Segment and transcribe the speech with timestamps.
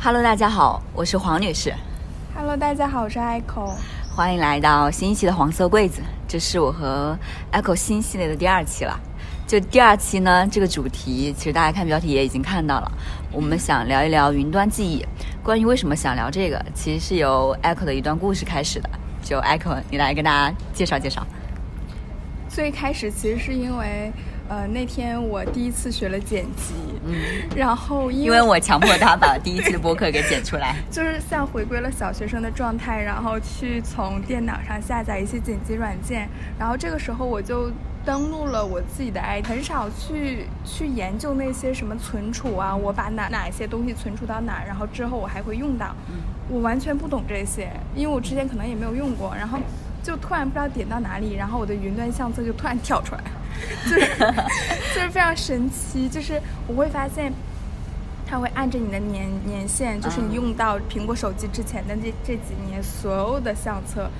[0.00, 1.74] Hello，大家好，我是黄女士。
[2.32, 3.72] Hello，大家好，我是 Echo。
[4.14, 7.18] 欢迎来到新一期的黄色柜子，这是我和
[7.52, 8.98] Echo 新系列的第二期了。
[9.44, 12.92] 就第二期呢，这个主题其实大家看标题也已经看到了，
[13.32, 15.04] 我们想聊一聊云端记忆。
[15.42, 18.88] 关于为什么想聊这个，其实是由 Echo 的一段故事开始的。
[19.20, 21.26] 就 Echo，你来跟大家介绍介绍。
[22.48, 24.12] 最开始其实是因为。
[24.48, 26.72] 呃，那天我第一次学了剪辑，
[27.04, 27.14] 嗯，
[27.54, 36.26] 然后因为我强迫他把第一期的播客给剪出来， 就是像回归了小学生的状态，然后去从电脑上下载一些剪辑软件，
[36.58, 37.70] 然后这个时候我就
[38.06, 45.94] 登录了我自己的 i，很少去去研究那些什么存储啊，我把哪哪一些东西存储到哪，然后之后我还会用到，
[46.48, 49.58] 我完全不懂这些，因为我之前可能也没有用过，然后
[50.02, 53.20] 就突然不知道点到哪里，然后我的云端相册就突然跳出来。
[53.88, 54.16] 就是
[54.94, 57.32] 就是非常神奇，就是我会发现，
[58.26, 64.10] 它会按着你的年年限，就是你用到苹果手机之前的这这几年所有的相册，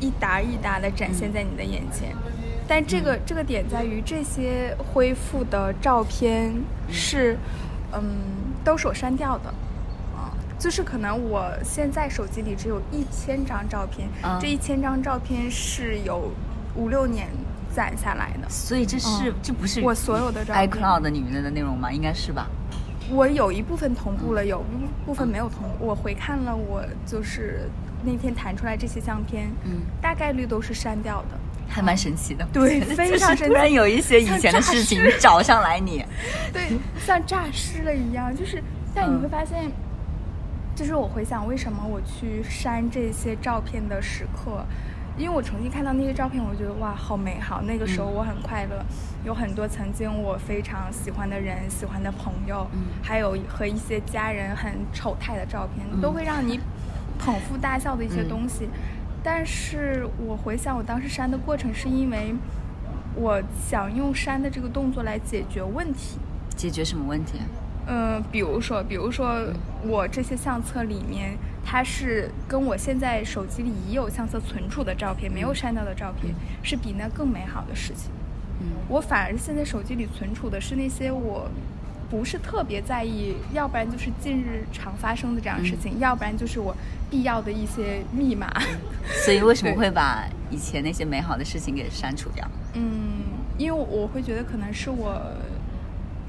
[0.00, 2.14] 一沓一沓的展现在你的眼前。
[2.66, 6.52] 但这个这个点在于，这些恢复的照片
[6.90, 7.36] 是，
[7.92, 8.02] 嗯，
[8.64, 9.48] 都是我删掉的，
[10.16, 14.08] 啊，就是可能我现在手机里只有一千张照片，
[14.40, 16.30] 这一千张照片是有
[16.74, 17.28] 五六年。
[17.74, 21.90] 攒下来的，所以这是这不是我所有的照片，iCloud 里面的内容吗？
[21.90, 22.46] 应该是吧。
[23.10, 25.68] 我有一部分同步了，有一部分没有同。
[25.80, 27.68] 我回看了，我就是
[28.04, 32.46] 那天弹出来这些相片，嗯，大概率都是删掉的，还蛮神奇的。
[32.52, 33.52] 对， 非常神奇。
[33.52, 36.04] 突然有一些以前的事情找上来，你
[36.52, 38.34] 对，像诈尸了一样。
[38.34, 38.62] 就是，
[38.94, 39.70] 但你会发现，
[40.74, 44.64] 就是我回想为什么我去删这些照片的时刻。
[45.18, 47.60] 因为我重新看到那些照片，我觉得哇，好美好。
[47.62, 48.84] 那个时候我很快乐，
[49.24, 52.66] 有很多曾经我非常喜欢的人、喜欢的朋友，
[53.02, 56.58] 还有和一些家人很丑态的照片，都会让你
[57.18, 58.68] 捧腹大笑的一些东西。
[59.22, 62.34] 但是我回想我当时删的过程，是因为
[63.14, 66.18] 我想用删的这个动作来解决问题。
[66.56, 67.38] 解决什么问题？
[67.86, 69.42] 嗯，比如说，比如说
[69.84, 71.36] 我这些相册里面。
[71.64, 78.10] 它是跟我现在手机里已有相册存储的照片，没有删掉的照片，是比那更美好的事情。
[78.60, 81.48] 嗯，我反而现在手机里存储的是那些我
[82.10, 86.76] 不是特别在意，要不然就是近日常发生的这样的事情，要不然就是我
[87.08, 88.52] 必要的一些密码。
[89.24, 92.44] 所以为什么会把以前那些美好的事情给删除掉？
[92.74, 93.22] 嗯，
[93.56, 95.22] 因为我会觉得可能是我。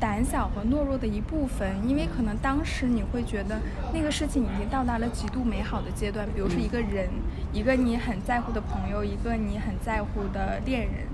[0.03, 3.57] 胆小和懦弱的一部分，因为可能当时你会觉得
[3.93, 7.07] 那个事情已经到达了极度美好的阶段，比如说一个人，
[7.53, 11.07] 一个你很在乎的朋友，一个你很在乎的恋人，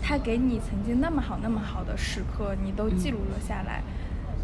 [0.00, 3.82] 他给你曾经那么好那么好的时刻，你都记录了下来。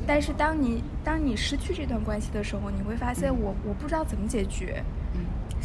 [0.04, 4.82] 但是当你当你失去这段关系的时候，你会发现我我不知道怎么解决。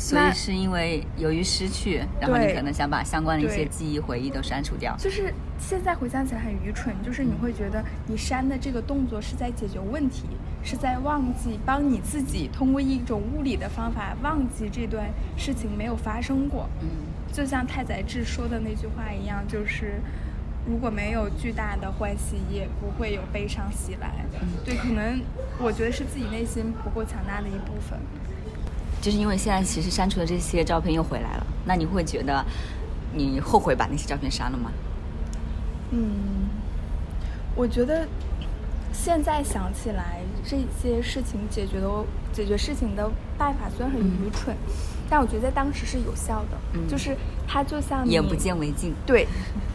[0.01, 4.95] 所以是因为由于失去，然后你可能想把相关的一些记忆回忆都删除掉。
[4.97, 10.23] 就是现在回想起来很愚蠢，就是你会觉得你删的这个动作是在解决问题，
[10.63, 15.07] 是在忘记帮你自己通过一种物理的方法忘记这段
[15.38, 16.68] 事情没有发生过。
[16.81, 16.89] 嗯，
[17.31, 20.01] 就像太宰治说的那句话一样，就是
[20.68, 24.25] 如果没有巨大的欢喜，也不会有悲伤袭来。
[24.66, 25.22] 对，可能
[25.59, 28.00] 我觉得是自己内心不够强大的一部分。
[29.01, 32.45] 就是因为现在其实删除的这些照片又回来了，那你会觉得
[33.13, 34.72] 你后悔把那些照片删了吗？
[35.89, 36.47] 嗯，
[37.56, 38.07] 我觉得
[38.94, 41.89] 现在想起来这些事情解决的
[42.31, 44.56] 解决事情的办法虽然很愚蠢，
[45.09, 46.79] 但我觉得在当时是有效的。
[46.88, 49.28] 就是它就像眼不见为净，对，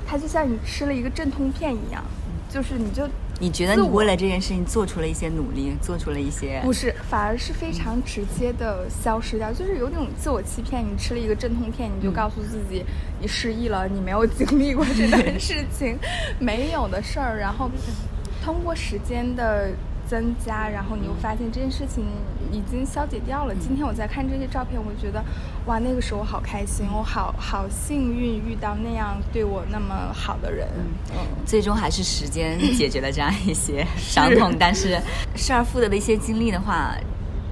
[0.06, 2.04] 它就像你吃了一个镇痛片一样，
[2.48, 3.08] 就是你就。
[3.38, 10.82] 你觉得你为了这件事情做出了一些努力，做出了一些不是，反而是非常直接的消失掉，就是有种自我欺骗。
[10.82, 12.84] 你吃了一个镇痛片，你就告诉自己
[13.20, 15.98] 你失忆了，你没有经历过这件 事情，
[16.38, 17.38] 没有的事儿。
[17.38, 17.70] 然后
[18.44, 19.70] 通过时间的。
[20.08, 22.04] 增加，然后你又发现这件事情
[22.52, 23.54] 已经消解掉了。
[23.54, 25.24] 今天我在看这些照片，我觉得，
[25.66, 30.68] 哇，那个时候好开心，我好好幸运遇到那样对我那么好的人。
[31.10, 35.00] 嗯，最终还是时间解决了这样一些伤痛，但是
[35.34, 36.94] 失而复得的一些经历的话。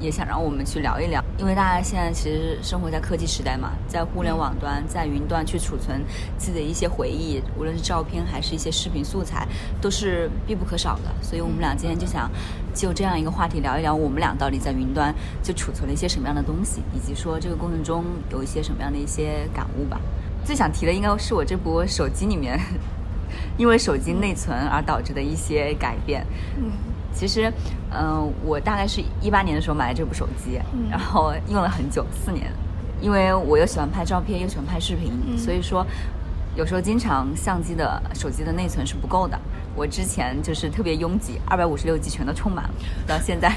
[0.05, 6.05] 也想让我们去聊一聊，因为大家现在其实生活在科技时代嘛，在互联网端、在云端去储存
[6.37, 9.49] 自己的一些回忆，无论是照片还是一些视频素材，
[9.81, 11.11] 都是必不可少的。
[11.23, 12.31] 所以我们俩今天就想
[12.75, 19.99] 就这样一个话题聊一聊，我们俩到底在云端就储存了一些什么样的东西，以及说这个过程中有一些什么样的一些感悟吧。
[20.45, 22.61] 最想提的应该是我这部手机里面，
[23.57, 26.27] 因为手机内存而导致的一些改变。
[26.59, 26.71] 嗯。
[27.14, 27.52] 其实，
[27.90, 32.50] 嗯、我大概是一八年的时候买了这部手机，嗯然后用了很久，四年。
[33.00, 35.87] 因为我又喜欢拍照片，又喜欢拍视频，嗯所以说
[36.56, 39.38] 有时候经常相机的手机的内存是不够的。
[39.76, 42.70] 我之前就是特别拥挤，二百五十六 G 全都充满了，
[43.06, 43.56] 到现在就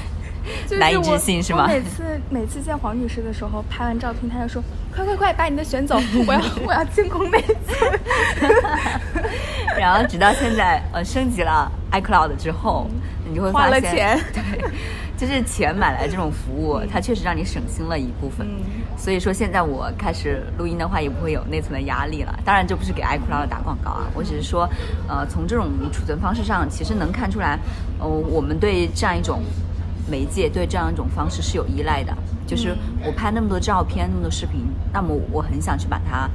[0.78, 1.62] 难以置我信是吗？
[1.62, 4.62] 我每次每次见黄女士的时候，拍完照片，她就说
[4.94, 5.96] ：“快快快，把你的选走，
[6.26, 8.00] 我要我要清空内存。
[9.78, 12.86] 然后直到现在，呃，升级了 iCloud 之后，
[13.28, 14.64] 你就会发花了现，钱对，
[15.16, 18.46] 就是钱买来这种服务，它确实让你省心了一部分。
[18.46, 22.36] 嗯所以说现在我开始录音的话，也不会有内存的压力了。
[22.44, 24.68] 当然，这不是给 iCloud 打广告啊，我只是说，
[25.06, 27.56] 呃，从这种储存方式上，其实能看出来，
[28.00, 29.40] 呃，我们对这样一种
[30.10, 32.12] 媒介，对这样一种方式是有依赖的。
[32.46, 36.28] 就是我拍那么多照片，那么多视频，那么我很想去把它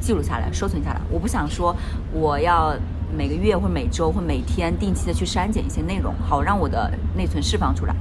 [0.00, 1.00] 记录下来、收存下来。
[1.10, 1.74] 我不想说
[2.12, 2.74] 我要
[3.16, 7.94] 每个月或每周或每天定期的去删减一些内容，好让我的内存释放出来。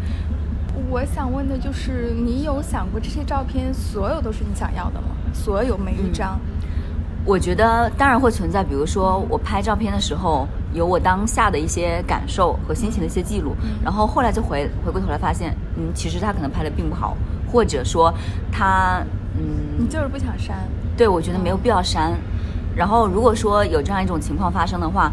[0.90, 5.10] 我想问的就是，你有想过这些照片所有都是你想要的吗？
[5.32, 6.40] 所有每一张？
[7.26, 17.16] 我觉得当然会存在，比如说我拍照片的时候，有我当下的一些感受和心情的一些记录，然后后来就回回过头来发现，嗯，其实他可能拍的并不好，
[17.52, 18.14] 或者说
[18.52, 19.04] 他，
[19.38, 20.58] 嗯，你就是不想删？
[20.98, 22.14] 对，我觉得没有必要删。
[22.76, 25.12] 然后如果说有这样一种情况发生的话，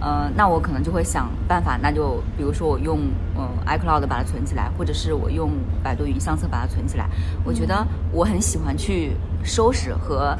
[0.00, 2.98] 呃，那我可能就会想办法，那就比如说我用
[3.36, 5.50] 嗯、呃 iCloud 把它存起来，或者是我用
[5.82, 7.06] 百度云相册把它存起来。
[7.44, 9.12] 我觉得我很喜欢去
[9.44, 10.36] 收拾和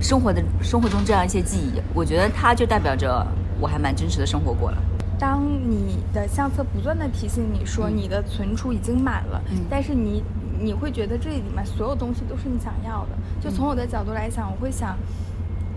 [0.00, 3.26] 生活的生活中这样一些记忆，我觉得它就代表着
[3.60, 4.78] 我还蛮真实的生活过了。
[5.18, 10.22] 当你的相册不断的提醒你说嗯你的存储已经满了，嗯但是你
[10.58, 13.10] 你会觉得这里面所有东西都是你想要的。
[13.40, 14.96] 就从我的角度来讲，我会想，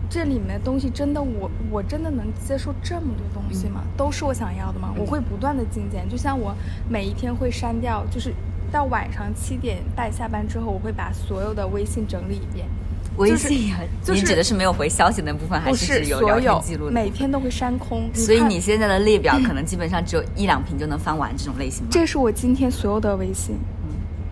[0.10, 3.82] 这里面的东西真的我我真的能接受这么多东西吗？
[3.98, 4.94] 都是我想要的吗？
[4.98, 6.56] 我会不断的精简，就像我
[6.88, 8.34] 每一天会删掉，就是
[8.72, 12.66] 到晚上七点半下班之后，我会把所有的微信整理一遍。
[13.18, 16.92] 微信啊，就是你指的是没有回消息那部分，还是指有所聊天有记录的？
[16.92, 21.90] 每天都会删空，所以你现在的列表 可能基本上只有一两屏就能翻完这种类型吗？
[21.92, 23.56] 这是我今天所有的微信，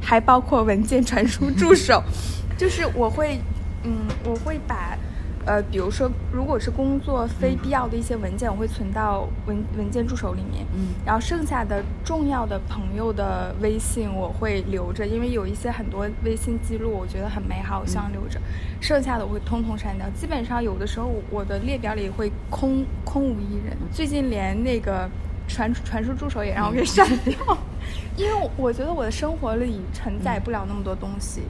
[0.01, 2.03] 还包括文件传输助手，
[2.57, 3.39] 就是我会，
[3.83, 3.93] 嗯，
[4.23, 4.97] 我会把，
[5.45, 10.89] 呃，比如说，如果是工作非必要的一些文件，我会存到文文件助手里面，嗯。
[11.05, 18.39] 然后剩下的重要的朋友的微信我会留着，因为有一些很多微信记录我觉得很美好，我希望留着，
[18.79, 20.07] 剩下的我会通通删掉。
[20.11, 25.09] 基本上有的时候我的列表里会空空无一人，最近连那个
[25.47, 27.35] 传传输助手也让我给删掉，
[28.15, 31.41] 因为我我觉得我的生活里承载不了那么多东西。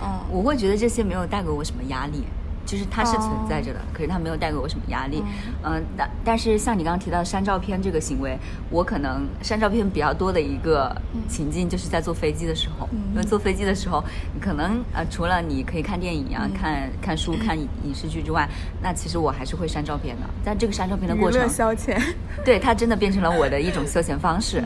[0.00, 2.22] 嗯，我会觉得这些没有带给我什么压力，
[2.68, 5.24] 就是它是存在着的，可是它没有带给我什么压力。
[5.62, 8.38] 嗯、但但是像你刚刚提到删照片这个行为，
[8.68, 10.94] 我可能删照片比较多的一个
[11.26, 14.04] 情境就是在坐飞机的时候，嗯因为坐飞机的时候，
[14.38, 18.46] 可能呃除了你可以看电影啊、看看书、看影影视剧之外，
[18.82, 20.22] 那其实我还是会删照片的。
[20.44, 21.98] 但这个删照片的过程消遣。
[22.44, 24.62] 对它真的变成了我的一种休闲方式。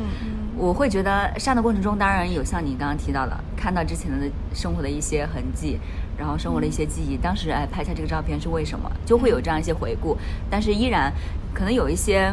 [0.62, 5.76] 嗯我会觉得删的过程中，当然有像你刚刚提到的，看到之前的生活的一些痕迹，
[6.16, 7.16] 然后生活的一些记忆。
[7.16, 8.88] 当时哎拍下这个照片是为什么？
[9.04, 10.16] 就会有这样一些回顾，
[10.48, 11.12] 但是依然
[11.52, 12.32] 可能有一些，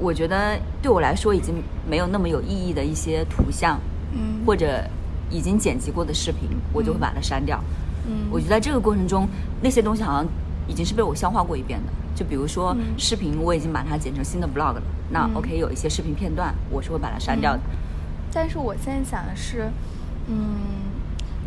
[0.00, 3.78] 我觉得对我来说已经没有那么有意义的一些图像，
[4.14, 4.82] 嗯或者
[5.30, 7.62] 已经剪辑过的视频，我就会把它删掉。
[8.08, 9.28] 嗯我觉得在这个过程中，
[9.62, 10.26] 那些东西好像
[10.66, 11.92] 已经是被我消化过一遍的。
[12.14, 14.82] 就比如说嗯视频，我已经把它剪成新的 vlog 了。
[15.10, 17.60] 那嗯 OK，有一些视频片段，我是会把它删掉的。
[18.32, 19.70] 但是我现在想的是，
[20.28, 20.56] 嗯，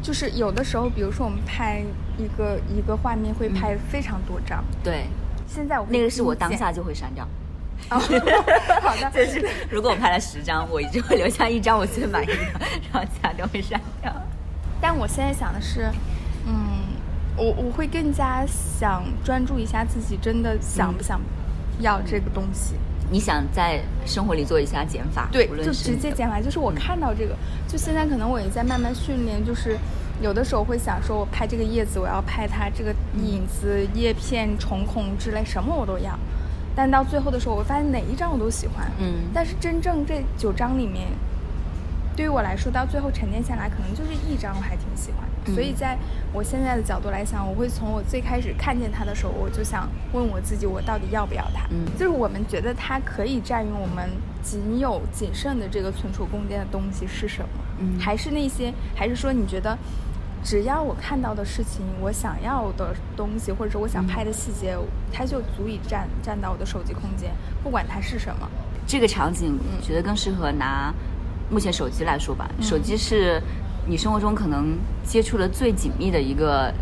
[0.01, 1.83] 就是有的时候，比如说我们拍
[2.17, 5.07] 一个一个画面会拍非常多张，对，
[5.47, 7.27] 现在我那个是我当下就会删掉。
[7.91, 7.99] 哦，
[8.81, 12.33] 好的，就是如果我拍了十张，我就会留下一张我最满意的，
[12.91, 14.11] 然后其他都会删掉。
[14.81, 15.91] 但我现在想的是，
[16.45, 16.53] 嗯，
[17.37, 21.21] 我我会更加想专注一下自己真的想不想
[21.79, 22.73] 要这个东西。
[23.09, 26.41] 你想在生活里做一下减法，对就是直接减法。
[26.41, 27.33] 就是我看到这个，
[27.65, 29.77] 就现在可能我也在慢慢训练，就是
[30.21, 36.19] 有的时候会想说，我拍这个叶子，我要拍它这个影子、叶片、虫孔之类，什么我都要。
[36.75, 38.91] 但到最后的时候，我发现哪一张我都喜欢。
[38.99, 41.07] 嗯但是真正这九张里面，
[42.13, 45.36] 对于我来说，到最后沉淀下来，可能就是一张我还挺喜欢的。
[45.47, 45.97] 嗯所以在
[46.33, 51.65] 我现在的角度来想，我会从我最开始看见它的时候，我就想问我自己，我到底要不要它？
[51.71, 54.09] 嗯就是我们觉得它可以占用我们
[54.41, 57.49] 仅有仅剩的这个存储空间的东西是什么？
[57.79, 59.77] 嗯还是那些，还是说你觉得？
[60.43, 64.77] 只要我看到的事情，我想要的东西，或者是我想拍的细节，
[65.11, 67.31] 它就足以占占到我的手机空间，
[67.63, 68.47] 不管它是什么。
[68.85, 70.93] 这个场景觉得更适合拿
[71.49, 72.49] 目前手机来说吧。
[72.61, 73.41] 手机是
[73.89, 76.73] 你生活中可能接触的最紧密的一个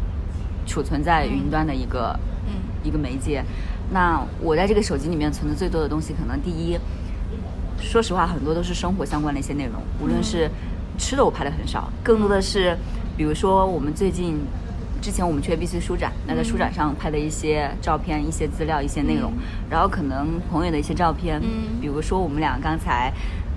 [0.66, 2.20] 储存在云端的一个
[2.84, 3.44] 一个媒介。
[3.92, 6.76] 那我在这个手机里面存的最多的东西，可能第一，
[7.80, 10.50] 说实话，很多都是生活相关的一些内容，无论是
[10.98, 12.76] 吃的我拍的很少，更多的是，
[13.16, 14.40] 比如说我们最近
[15.00, 19.32] 之前我们去 ABC 书展，那在书展上拍的一些照片、一些资料、一些内容，
[19.70, 21.40] 然后可能朋友的一些照片，
[21.80, 23.14] 比如说我们俩刚才。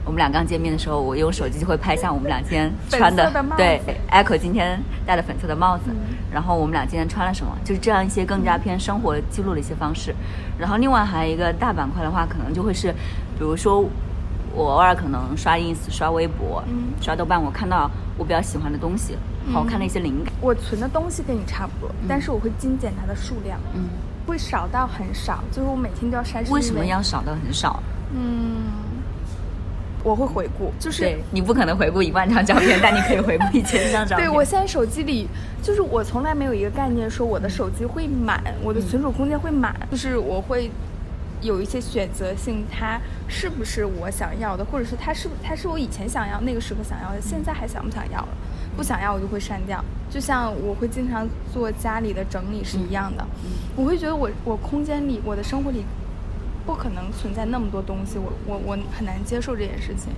[0.08, 3.78] 我们俩刚见面的时候，我用手机就会拍下我们俩今天穿的，对
[4.10, 5.90] ，Echo 今天戴的粉色的帽子，
[6.32, 10.14] 然后我们俩今天穿了什么，就是这样一些更加偏生活记录的一些方式。
[10.58, 12.90] 然后另外还有一个大板块的话，可能就会是，
[13.38, 13.82] 比如说
[14.54, 16.64] 我偶尔可能刷 ins、刷微博、
[17.02, 19.14] 刷豆瓣，我看到我比较喜欢的东西，
[19.52, 20.32] 好看的一些灵感。
[20.40, 23.90] 我存的东西跟你差不多，但是我会精简它的数量，嗯，
[24.26, 26.50] 会少到很少，就是我每天都要筛。
[26.50, 27.82] 为什么要少到很少？
[28.14, 28.87] 嗯。
[30.04, 34.26] 我会回顾，就是你不可能回顾一万张照片， 但你可以回顾一千张照片。
[34.26, 35.26] 对我现在手机里，
[35.62, 40.70] 就是我从来没有一个概念说我的手机会满，我的存储空间会满，就是我会
[41.42, 48.28] 有一些选择性，它是不是我想要的，或者是它是它是我以前想要那个时刻想要的，现在还想不想要了？
[48.76, 49.84] 不想要我就会删掉。
[50.08, 53.26] 就像我会经常做家里的整理是一样的，
[53.76, 55.84] 我会觉得我我空间里我的生活里。
[56.68, 60.12] 不可能存在那么多东西，我我我很难接受这件事情。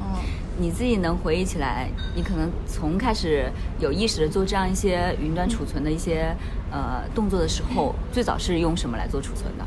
[0.00, 0.18] 嗯，
[0.58, 6.34] 你自己能回忆起来，你可能从开始有意识的做这样一些云端储存的一些
[6.72, 9.64] 呃动作的时候， 最早是用什么来做储存的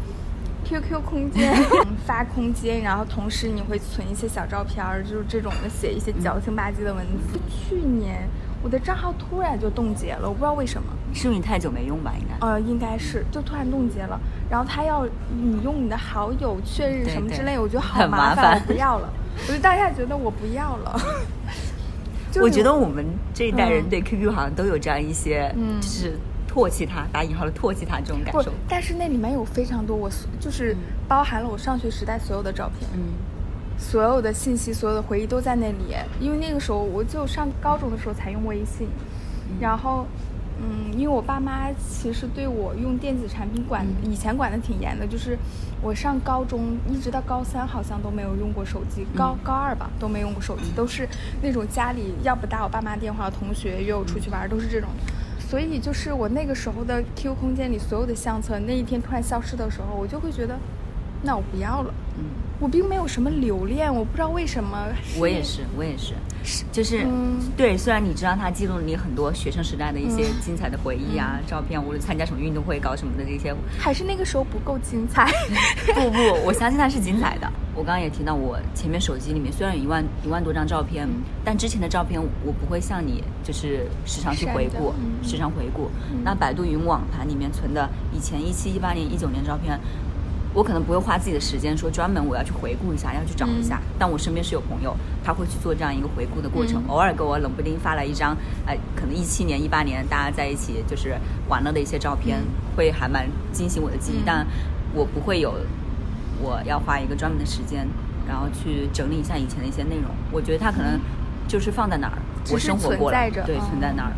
[0.65, 1.55] ？QQ 空间
[2.05, 7.39] 发空间，然后同时你会存一些小照片儿，就是这种的，写一些矫情吧唧的文字。
[7.49, 8.27] 去年。
[8.63, 12.13] 我的账号突然就冻结了，我不知道为什么，是因为你太久没用吧？
[12.19, 14.19] 应该，呃，应该是，就突然冻结了。
[14.49, 19.11] 然后他要你用你的好友确认什么之类，我觉得好麻烦，我不要了。
[19.47, 20.99] 我就当下觉得我不要了。
[22.41, 28.51] 我觉得我们这一代人对 QQ 好像都有这样一些，就是唾弃它，打引号的唾弃它这种感受。
[28.69, 30.75] 但是那里面有非常多，我就是
[31.07, 32.89] 包含了我上学时代所有的照片。
[32.93, 33.01] 嗯。
[33.81, 35.95] 所有的信息，所有的回忆都在那里。
[36.19, 38.87] 因为那个时候我就上高中的时候才用微信，
[39.59, 40.05] 然后，
[40.61, 45.35] 嗯，因为我爸妈其实对我用电子产品管以前管的挺严的，就是
[45.81, 51.09] 我上高中一直到高三好像都没有用过手机，高高二吧都没用过手机，都是
[51.41, 54.89] 那种家里要不打我爸妈电话，同学约我出去玩都是这种。
[55.39, 60.55] 所以就是我那个时候的 QQ 空间里所有的相册，那一天突然消失的时候，我就会觉得，
[61.23, 61.93] 那我不要了。
[62.17, 62.50] 嗯。
[62.61, 64.85] 我并没有什么留恋，我不知道为什么。
[65.17, 66.13] 我也是，我也是，
[66.43, 67.07] 是就是，
[67.57, 67.75] 对。
[67.75, 75.27] 虽然你知道它记录了你很多学生时代的一些精彩的回忆啊、照片，无论参加什么运动会、搞什么的这些，还是那个时候不够精彩。
[75.95, 77.51] 不不，我相信它是精彩的。
[77.73, 81.09] 我刚刚也提到，我前面手机里面虽然有一万一万多张照片，
[81.43, 85.89] 但之前的照片我不会像你，就是时常去回顾，时常回顾。
[86.23, 89.79] 那百度云网盘里面存的以前一七、一八年、一九年照片。
[90.53, 93.81] 我可能不会花自己的时间说专门我要去回顾一下，要去找一下。
[93.97, 101.15] 但我身边是有朋友，他会去做这样一个回顾的过程，偶尔给我冷不丁发来一张，哎，可能一七年、一八年大家在一起就是
[101.47, 102.41] 玩了的一些照片，
[102.75, 104.21] 会还蛮惊醒我的记忆。
[104.25, 104.45] 但
[104.93, 105.53] 我不会有
[106.41, 107.87] 我要花一个专门的时间，
[108.27, 110.11] 然后去整理一下以前的一些内容。
[110.31, 110.99] 我觉得它可能
[111.47, 112.17] 就是放在哪儿，
[112.51, 114.11] 我生活过了，对，存在那儿。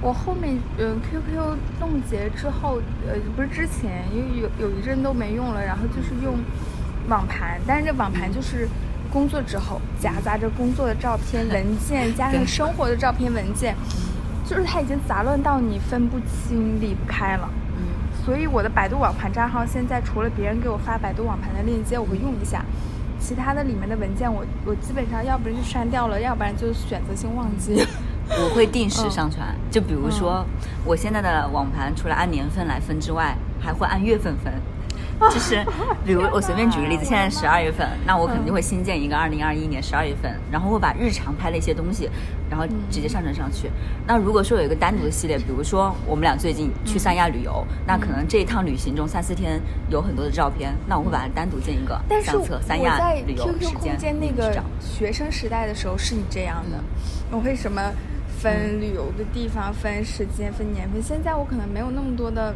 [0.00, 6.36] 我后面嗯，QQ 冻结之后，呃，不是之前，因为有有一阵都没用了，然后就是用
[7.08, 8.68] 网盘，但是这网盘就是
[9.12, 13.74] 工作之后夹杂着工作的照片 文件，加上生活的照片文件，
[14.46, 17.50] 就是它已经杂乱到你分不清、离不开了。
[17.76, 17.82] 嗯，
[18.24, 22.64] 所以我的百度网盘账号现在除了别人给我发百度网盘的链接，我会用一下，
[23.18, 27.84] 其他的里面的文件我我基本上要不然就删掉了，要不然就选择性忘记。
[28.30, 30.44] 我会定时上传，就比如说，
[30.84, 34.52] 我现在的网盘除了按年份来分之外，还会按月份分。
[35.32, 35.66] 就是，
[36.04, 42.08] 比如我随便举个例子，现在十二月份，那我肯定就会新建一个二零二一年十二月份，然后会把日常拍的一些东西，
[42.48, 43.68] 然后直接上传上去。
[44.06, 52.60] 那如果说有一个单独的系列，比如说我们俩最近去三亚旅游，那可能这一趟旅行中三四天有很多的照片，那我会把它单独建一个相册。
[52.62, 53.74] 三亚旅游时间。
[53.74, 56.78] 空间那个学生时代的时候是你这样的，
[57.32, 57.82] 我会什么？
[58.40, 61.02] 分旅游的地方，分时间，分年份。
[61.02, 62.54] 现在我可能没有那么多的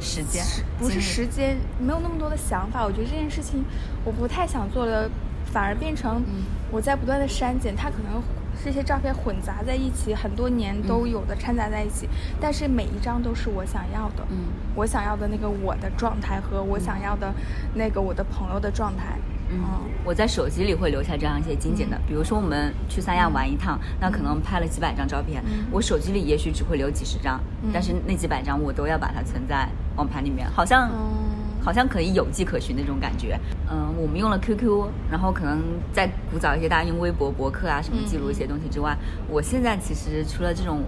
[0.00, 0.44] 时间，
[0.78, 2.84] 不是时间，没有那么多的想法。
[2.84, 3.64] 我觉得这件事情
[4.04, 5.10] 我不太想做了，
[5.52, 6.22] 反而变成
[6.70, 7.76] 我在不断的删减。
[7.76, 8.22] 它可能
[8.64, 12.08] 这些照片混杂在一起，很多年都有的掺杂在一起，
[12.40, 17.32] 但是每一张都是我想要的，嗯我想要的那个我的状态和我想要的
[17.74, 19.18] 那个我的朋友的状态，
[19.50, 19.58] 嗯，
[20.04, 22.02] 我在手机里会留下这样一些精简的，嗯。
[22.06, 25.66] 比如说我们去三亚玩一趟，那可能拍了几百张照片，嗯。
[25.70, 27.70] 我手机里也许只会留几十张，嗯。
[27.72, 31.28] 但是那几百张我都要把它存在网盘里面，好像、嗯
[31.60, 33.38] 好像可以有迹可循那种感觉。
[33.68, 35.60] 嗯，我们用了 QQ，然后可能
[35.92, 38.96] 在古早一些大家用微博、博客啊什么记录一些东西之外，
[39.28, 40.82] 我现在其实除了这种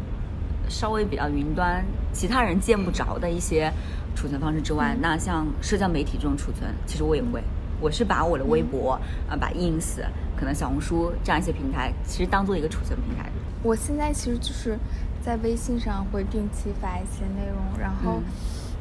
[0.68, 3.70] 稍微比较云端，其他人见不着的一些
[4.14, 7.42] 储存方式之外，那像社交媒体这种储存，其实我也会。
[7.80, 8.92] 我是把我的微博
[9.28, 10.02] 啊、把 ins、
[10.36, 13.30] 可能小红书这样一些平台，其实当做一个储存平台。
[13.62, 14.78] 我现在其实就是
[15.22, 18.22] 在微信上会定期发一些内容，然后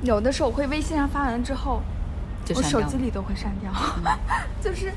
[0.01, 1.81] 有的时候我会微信上发完了之后，
[2.55, 3.71] 我手机里都会删掉，
[4.61, 4.91] 就是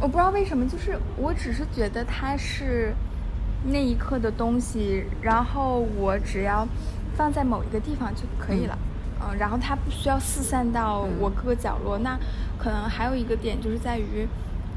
[0.00, 2.94] 我不知道为什么，就是我只是觉得它是
[3.64, 6.66] 那一刻的东西，然后我只要
[7.16, 8.78] 放在某一个地方就可以了。
[8.80, 8.88] 嗯，
[9.38, 11.98] 然后它不需要四散到我各个角落。
[11.98, 12.18] 那
[12.58, 14.26] 可能还有一个点就是在于，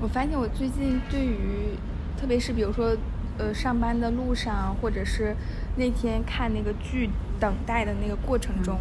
[0.02, 1.78] 我发现我最近对于，
[2.20, 2.96] 特别是比如说，
[3.38, 5.36] 呃，上班的路上，或者是
[5.76, 8.78] 那天看那个剧等待的那个过程中，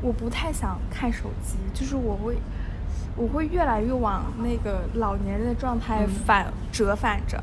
[0.00, 2.36] 我不太想看手机，就是我会，
[3.16, 7.42] 我会越来越往那个老年人的状态反、折返着。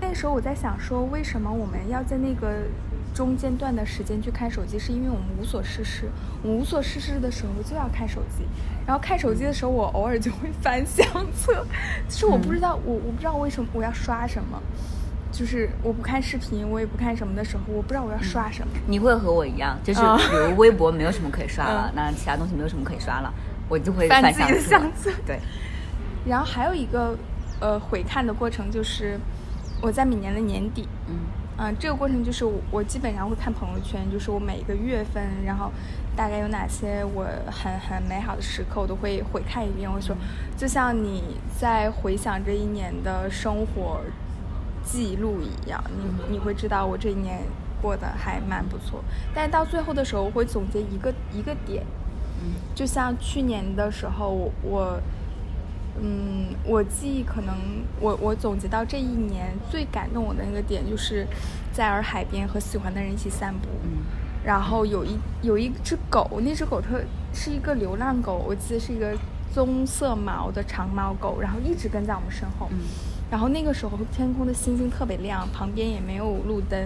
[0.00, 2.64] 那时候我在想说，为什么我们要在那个
[3.20, 4.78] 中间段的时间去看手机？
[4.78, 6.08] 是因为我们无所事事，
[6.42, 8.46] 我无所事事的时候就要看手机。
[8.86, 11.66] 然后看手机的时候，我偶尔就会翻相册，
[12.08, 14.58] 其实我不知道，我我不知道为什么我要刷什么，
[15.30, 18.72] 就是我不看视频，我也不看什么的时候，我不知道我要刷什么。
[18.86, 23.30] 你会和我一样，就是啊比如微博没有什么可以刷了，嗯那其他东西没有什么可以刷了，
[23.68, 25.10] 我就会翻自己的相册。
[25.10, 25.38] 相册对，
[26.24, 27.14] 然后还有一个
[27.60, 29.20] 呃回看的过程，就是
[29.82, 31.16] 我在每年的年底，嗯
[31.62, 35.70] 嗯，这个过程就是我我基本上会看朋友圈，就是我每个月份，然后
[36.16, 39.86] 大概有哪些我很很美好的时刻，我都会回看一遍。
[39.92, 40.16] 我说，
[40.56, 41.22] 就像你
[41.58, 44.00] 在回想这一年的生活
[44.82, 47.42] 记录一样，你你会知道我这一年
[47.82, 49.04] 过得还蛮不错。
[49.34, 51.84] 但是到最后的时候，我会总结一个一个点，
[52.42, 54.98] 嗯就像去年的时候，我我，
[56.02, 57.54] 嗯，我记忆可能
[58.00, 61.26] 我我总结到这一年最感动我的那个点，就是
[61.72, 64.02] 在洱海边和喜欢的人一起散步，嗯
[64.42, 67.00] 然后有一有一只狗，那只狗特
[67.34, 69.14] 是一个流浪狗，我记得是一个
[69.52, 72.68] 棕色毛的长毛狗，然后一直跟在我们身后。
[72.70, 72.78] 嗯
[73.30, 76.76] 然后那个时候天空的星星特别亮，旁边也没有路灯，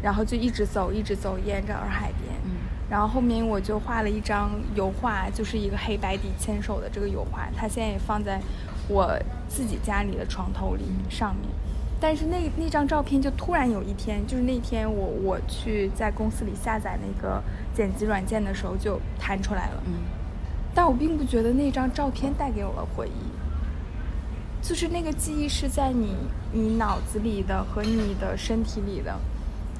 [0.00, 2.34] 然后就一直走，一直走，沿着洱海边。
[2.46, 2.53] 嗯
[2.90, 8.40] 然后后面我就画了一张油画，就是一个黑白底牵手的这个油画，它现在也放在
[8.88, 9.10] 我
[9.48, 11.48] 自己家里的床头里上面。
[12.00, 17.42] 但是那那张照片就突然有一天，就是那天我我去在公司里下载那个
[17.74, 19.82] 剪辑软件的时候就弹出来了。
[19.86, 19.92] 嗯
[20.76, 26.16] 但我并不觉得那张照片带给我了回忆，就是那个记忆是在你
[26.50, 29.16] 你脑子里的和你的身体里的，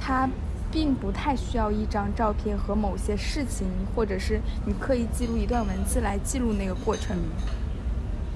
[0.00, 0.28] 它
[0.74, 7.16] 并不太需要一张照片和某些事情，或者是你刻意记录一段文字来记录那个过程。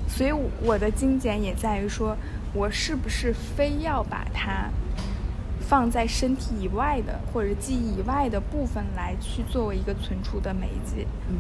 [0.07, 0.31] 所以
[0.63, 2.17] 我的精简也在于说，
[2.55, 4.71] 我是不是非要把它
[5.61, 11.05] 放在身体以外的或者记忆以外的部分来去作为一个存储的媒介。
[11.29, 11.37] 嗯，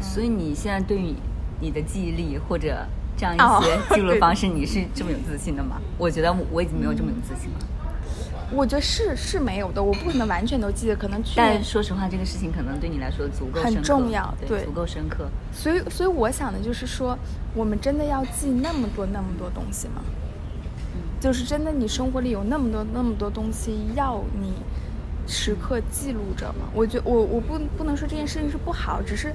[0.00, 1.12] 所以你现在对于
[1.60, 5.80] 你的记忆力或者这样哦一些记录方式， 你是这么有自信的吗？
[5.98, 7.58] 我觉得我已经没有这么有自信了。
[8.52, 15.28] 我觉得是是没有的，我不可能完全都记得，可能去年但说实话，这个事情可能对你来说足够很重要对，对足够深刻。
[15.52, 17.18] 所以，所以我想的就是说，
[17.54, 20.02] 我们真的要记那么多那么多东西吗？
[21.20, 24.52] 就是真的，你生活里有那么多那么多东西要你
[25.26, 26.68] 时刻记录着吗？
[26.72, 29.32] 我觉我我不不能说这件事情是不好，只是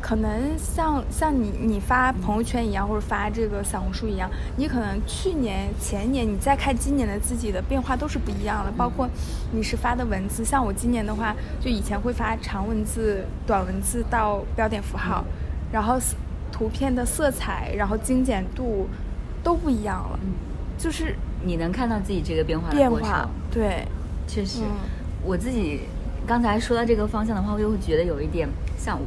[0.00, 9.08] 可能像像你你发朋友圈一样，或者发这个小红书一样，你可能去年前年你再看今年的自己的变化都是不一样的，包括
[9.52, 15.24] 你是发的文字，像我今年的话，就以前会发长文字、短文字到标点符号，
[15.72, 15.98] 然后
[16.52, 18.88] 图片的色彩，然后精简度
[19.42, 20.18] 都不一样了，
[20.78, 23.86] 就是你能看到自己这个变化的变化，对，
[24.26, 24.98] 确实，嗯。
[25.24, 25.80] 我自己
[26.26, 28.98] 刚才说到这个方向的话，我又会觉得有一点像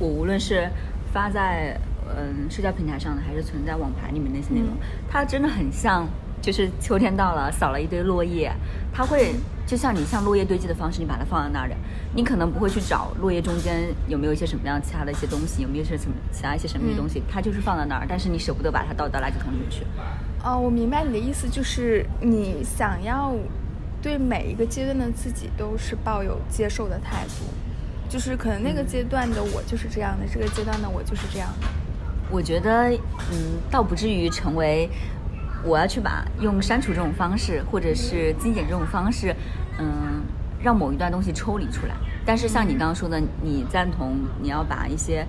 [0.00, 0.68] 我无论是
[1.12, 4.86] 发在嗯社交平台上的，还是存在网盘里面那些内容，嗯。
[5.08, 6.08] 它真的很像，
[6.42, 8.50] 就是秋天到了，扫了一堆落叶，
[8.92, 9.34] 它会
[9.66, 11.76] 就像你像落叶堆积的方式，你把它放在那儿的，
[12.14, 19.84] 你可能不会去找落叶中间有没有一些什么样其他的一些东西，有没有一些什么其他一些神秘的东西，它就是放在那儿，但是你舍不得把它倒到垃圾桶里面去。
[20.42, 23.34] 哦，我明白你的意思，就是你想要
[24.02, 27.44] 对每一个阶段的自己都是抱有接受的态度，
[28.10, 31.68] 就是可能那个阶段的我就是这样的，这个阶段的我就是这样的。
[32.28, 32.90] 我觉得，
[33.30, 34.90] 嗯，倒不至于成为
[35.64, 39.32] 我要去把用删除这种方式，或者是精简这种方式，
[39.78, 40.22] 嗯，
[40.60, 41.94] 让某一段东西抽离出来。
[42.26, 45.24] 但是像你刚刚说的，你赞同你要把一些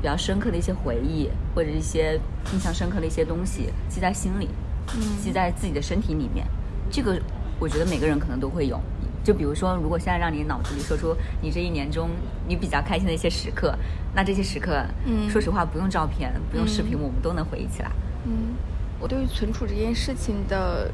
[0.00, 2.20] 比较深刻的一些回忆，或者一些
[2.52, 4.50] 印象深刻的一些东西记在心里，
[4.94, 6.46] 嗯记在自己的身体里面。
[6.90, 7.18] 这个
[7.58, 8.78] 我觉得每个人可能都会有。
[9.26, 11.12] 就比如说，如果现在让你脑子里说出
[11.42, 12.08] 你这一年中
[12.46, 13.76] 你比较开心的一些时刻，
[14.14, 17.90] 那这些时刻，嗯说实话不用照片，不用视频，我们都能回忆起来。
[18.24, 18.54] 嗯，
[19.00, 20.92] 我对于存储这件事情的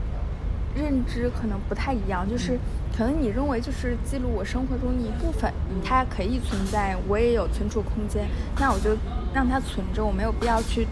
[0.74, 2.58] 认知可能不太一样，就是
[2.96, 5.52] 可能你认为就是记录我生活中的一部分，
[5.84, 8.26] 它可以存在，我也有存储空间，
[8.58, 8.96] 那我就
[9.34, 10.86] 让它存着，我没有必要去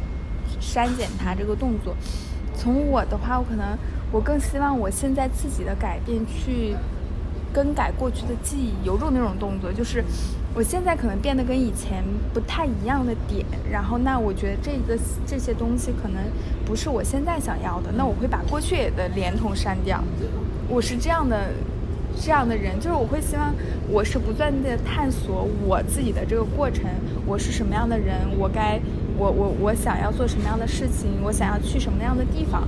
[0.60, 1.96] 删减它这个动作。
[2.54, 3.78] 从我的话，我可能
[4.12, 6.76] 我更希望我现在自己的改变去
[7.52, 10.04] 更改过去的记忆，有种那种动作，就是
[10.54, 16.22] 我现在可能变得跟以前不太一样的点，然后那我觉得这个这些东西可能
[16.64, 20.02] 不是我现在想要的，那我会把过去的连同删掉。
[20.68, 21.50] 我是这样的。
[22.20, 23.54] 这样的人，就是我会希望
[23.88, 26.84] 我是不断的探索我自己的这个过程，
[27.24, 28.80] 我是什么样的人，我该
[29.16, 32.66] 我我我想要做什么样的事情，我想要去什么样的地方，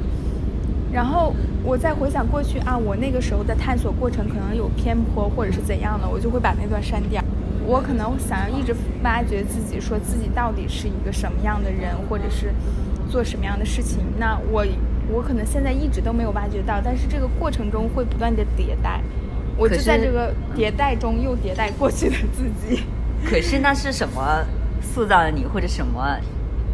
[0.92, 7.22] 然后我再回想过去啊，我那个时候的探索过程可能有偏颇或者是怎样的，我就会把那段删掉。
[7.64, 12.52] 我可能想要一直挖掘自己，说自己到底是一个什么样的人，或者是
[13.08, 14.00] 做什么样的事情。
[14.18, 14.66] 那我
[15.08, 19.00] 我可能现在一直都没有挖掘到，但是这个过程中会不断的迭代。
[19.56, 22.82] 我就在这个迭代中又迭代过去的自己。
[23.24, 24.44] 可是那是什么
[24.82, 26.18] 塑造了你，或者什么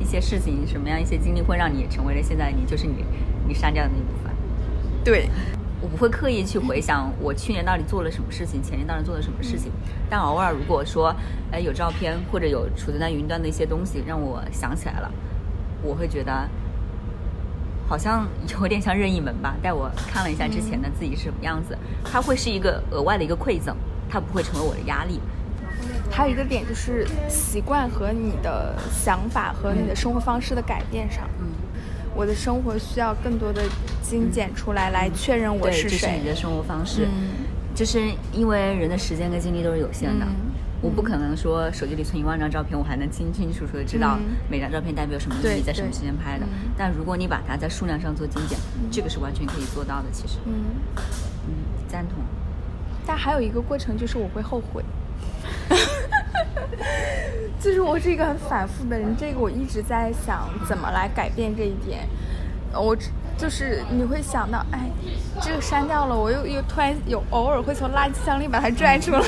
[0.01, 3.05] 一些事情，什么样一些经历会让你成为了现在的你，就是你
[3.49, 4.33] 你删掉的那一部分。
[5.03, 5.29] 对，
[5.81, 9.73] 我不会刻意去回想我去年到底做了什么事情，前年到底做了什么事情。
[10.11, 11.15] 但偶尔如果说，
[11.51, 15.11] 哎，有照片或者有储存在云端的一些东西让我想起来了，
[15.83, 16.49] 我会觉得。
[17.89, 18.29] 好像
[18.61, 21.75] 有点像任意门吧，带我看了一下之前的自己是什么样子。
[22.05, 23.75] 它会是一个额外的一个馈赠，
[24.11, 25.19] 它不会成为我的压力。
[26.11, 31.27] 还有一个点就是习惯和你的想法和你的生活方式的改变上。
[31.41, 31.47] 嗯，
[32.19, 33.63] 我的生活需要更多的
[34.03, 35.97] 精简出来，来确认我是谁。
[36.01, 37.07] 这是你的生活方式。
[37.07, 37.29] 嗯，
[37.77, 38.03] 就是
[38.33, 40.27] 因为人的时间跟精力都是有限的。
[40.27, 40.35] 嗯
[40.81, 44.17] 我不可能说手机里存一万张照片，我还能清清楚楚的知道
[44.49, 46.47] 每张照片代表什么意义，在什么时间拍的。
[46.77, 48.57] 但如果你把它在数量上做精简，
[48.89, 50.05] 这个是完全可以做到的。
[50.13, 50.55] 其实，嗯
[51.49, 51.53] 嗯，
[51.89, 52.19] 赞同。
[53.05, 54.85] 但还有一个过程就是我会后悔，
[57.61, 62.01] 就是我是一个很反复的人，这个我一直在想怎么来改变这一点。
[62.75, 62.95] 我
[63.39, 64.91] 就是你会想到，哎，
[65.41, 69.23] 这个删掉了，我又又突然有偶尔会从垃圾箱里把它拽出来，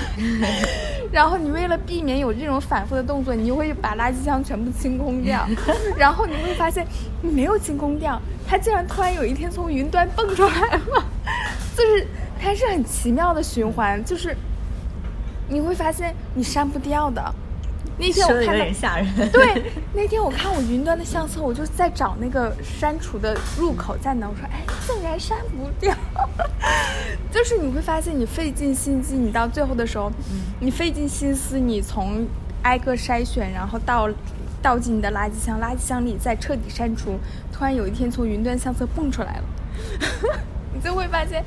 [1.11, 5.49] 然后你为了避免有这种反复的动作，你就会把垃圾箱全部清空掉，
[5.97, 6.87] 然后你会发现
[7.23, 11.05] 你没有清空掉，它竟然突然有一天从云端蹦出来了，
[11.75, 12.07] 就是
[12.39, 14.37] 它是很奇妙的循环，就是
[15.51, 17.35] 你会发现你删不掉的。
[17.99, 19.31] 那天我看有点吓人。
[19.31, 24.27] 对，那天我看我云端的相册，我就在找那个删除的入口在哪。
[24.27, 25.95] 我说，哎，竟然删不掉。
[27.31, 32.27] 就是你会发现，你费尽心机，你到最后的时候，嗯、你费尽心思，你从
[32.63, 34.09] 挨个筛选，然后到
[34.63, 37.19] 倒进你的垃圾箱，垃圾箱里再彻底删除。
[37.53, 39.45] 突然有一天，从云端相册蹦出来了，
[40.73, 41.45] 你就会发现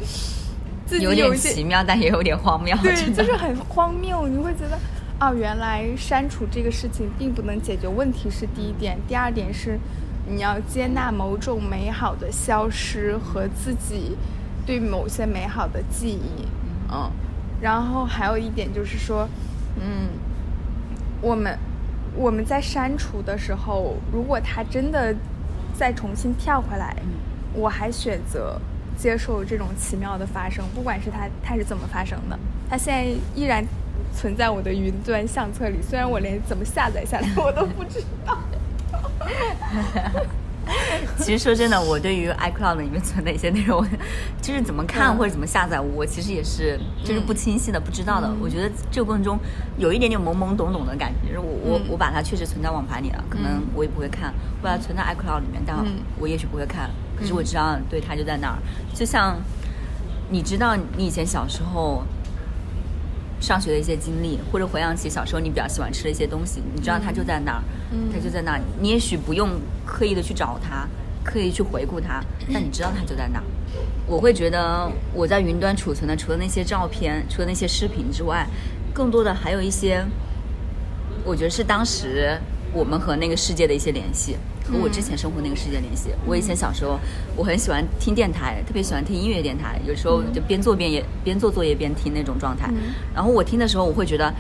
[0.94, 2.78] 自己有点奇妙，但也有点荒谬。
[2.84, 4.28] 对，就是很荒谬。
[4.28, 4.78] 你会觉得。
[5.20, 9.80] 哦，原来删除这个事情并不能解决问题是第一点，第二点是
[10.28, 14.18] 你要接纳某种美好的消失和自己
[14.66, 16.46] 对某些美好的记忆，
[16.92, 17.10] 嗯，
[17.62, 19.30] 然后还有一点就是说，
[19.80, 20.10] 嗯，
[21.22, 21.58] 我们
[22.16, 25.16] 我们在删除的时候，如果它真的
[25.74, 26.94] 再重新跳回来，
[27.54, 28.60] 我还选择
[28.98, 32.38] 接受这种奇妙的发生，不管是它它是怎么发生的，
[32.70, 33.66] 它现在依然。
[34.16, 38.38] 存在我的云端相册里，虽然我连怎么下载下来 我都不知道。
[41.18, 43.84] 其实说真的，我对于 iCloud 里面存的一些内容，
[44.40, 48.32] 就是怎么看或者怎么下载，我其实也是就是不清晰的、不知道的。
[48.40, 49.40] 我觉得这个过程中
[49.78, 55.76] 有一点点懵懵懂懂的感觉，就是我我我把它确实存在网盘里了，可能我也不会看；我把它存在 iCloud 里面，但
[56.20, 56.92] 我也许不会看。
[57.18, 58.58] 可是我知道，对它就在那儿。
[58.94, 59.38] 就像
[60.30, 62.04] 你知道，你以前小时候。
[63.42, 68.62] 上学的一些经历，或者回想起小时候你比较喜欢吃的一些东西，你知道它就在那儿，嗯、它就在那儿。
[68.80, 70.88] 你也许不用刻意的去找它，
[71.26, 72.24] 刻意去回顾它，
[72.54, 73.44] 但你知道它就在那儿。
[74.08, 78.48] 我会觉得我在云端储存的，除了那些照片，除了那些视频之外，
[78.94, 80.06] 更多的还有一些，
[81.26, 82.40] 我觉得是当时
[82.72, 86.10] 我们和那个世界的一些联系，和我之前生活那个世界联系。
[86.26, 87.00] 我以前小时候，
[87.36, 92.70] 我很喜欢听电台，特别喜欢听音乐电台，有时候就边做边也边做作业边听那种状态。
[93.14, 94.34] 然后我听的时候，我会觉得。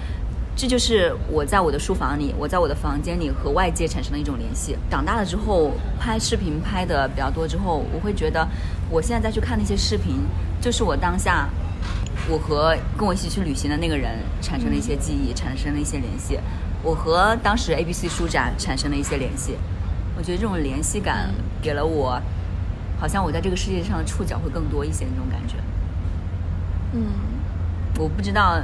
[0.55, 4.77] 这就是我在我的书房里，我在我的房间里和外界产生的一种联系。
[4.87, 8.47] 长大了之后，拍视频拍的比较多之后，我会觉得，
[8.87, 10.17] 我现在再去看那些视频，
[10.61, 11.49] 就是我当下，
[12.29, 16.37] 我和跟我一起去旅行的那个人产生了一些记忆，产生了一些联系。
[16.83, 19.55] 我和当时 A B C 书展产生了一些联系。
[20.15, 21.29] 我觉得这种联系感
[21.61, 22.21] 给了我，
[22.99, 25.55] 好像我在这个世界上的触角会更多一些那种感觉。
[26.93, 27.03] 嗯，
[27.97, 28.61] 我不知道。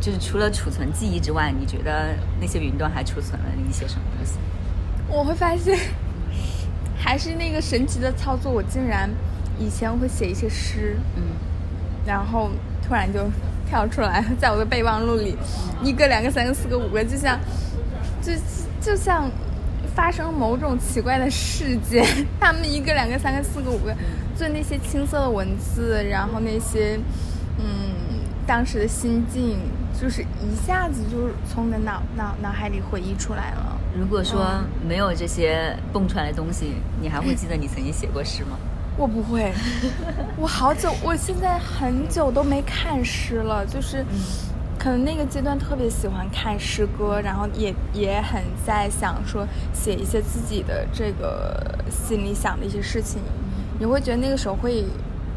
[0.00, 4.38] 就是除了储存记忆之外，你觉得那些云端还储存了一些什么东西？
[5.08, 5.76] 我会发现，
[6.96, 8.48] 还是那个神奇的操作。
[8.52, 9.10] 我竟然
[9.58, 11.22] 以前会写一些诗，嗯，
[12.06, 12.48] 然后
[12.80, 13.28] 突然就
[13.68, 15.36] 跳出来，在我的备忘录里，
[15.82, 17.36] 一个、两个、三个、四个、五个，就像
[18.22, 18.32] 就
[18.80, 19.28] 就像
[19.98, 22.06] 发生某种奇怪的事件。
[22.38, 23.92] 他们一个、两个、三个、四个、五个，
[24.38, 26.96] 就那些青涩的文字，然后那些
[27.58, 27.66] 嗯
[28.46, 29.58] 当时的心境。
[30.00, 33.76] 就是一下子就从你的脑脑脑海里回忆出来了。
[33.98, 34.46] 如果说
[34.88, 38.56] 没有这些蹦出来的东西，你还会记得你曾经写过诗吗？
[38.96, 39.52] 我不会，
[40.36, 43.66] 我好久，我现在很久都没看诗了。
[43.66, 44.06] 就是，
[44.78, 53.20] 可能那个阶段特别喜欢看诗歌，然后也也很在想说写一些自己的这个心里想的一些事情。
[53.80, 54.84] 你会觉得那个时候会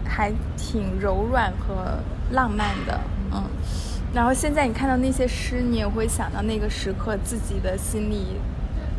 [0.06, 1.98] 还挺柔软和
[2.32, 3.00] 浪漫的，
[3.32, 3.44] 嗯。
[4.14, 8.36] 然后现在你看到那些诗，你也会想到那个时刻自己的心里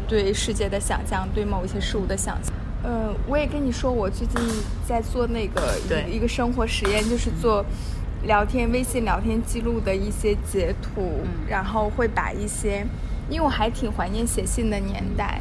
[0.08, 2.52] 对世界的想象，对某一些事物的想象。
[2.82, 4.40] 呃，我也跟你说，我最近
[4.86, 5.78] 在做那个
[6.10, 7.64] 一个生活实验，就是做
[8.24, 12.86] 聊天微信聊天记录的一些截图，然后会把一些，
[13.28, 15.40] 因为我还挺怀念写信的年代。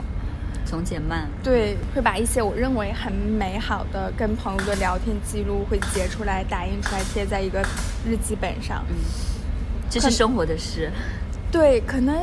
[0.66, 1.28] 从前慢。
[1.44, 7.62] 对，会把一些我认为很美好的跟朋友的聊天记录会截出来，打印出来贴在一个
[8.08, 8.84] 日记本上。
[8.90, 8.96] 嗯。
[9.90, 10.90] 这是生活的事，
[11.52, 12.16] 对，可能